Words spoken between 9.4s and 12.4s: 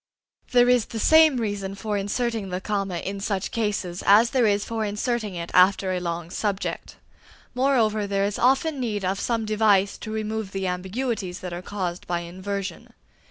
device to remove the ambiguities that are caused by